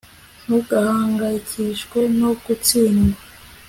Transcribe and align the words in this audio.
ntugahangayikishwe 0.43 1.99
no 2.19 2.29
gutsindwa 2.43 3.19